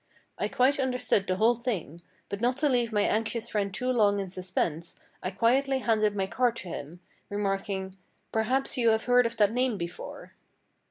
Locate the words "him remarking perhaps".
6.69-8.79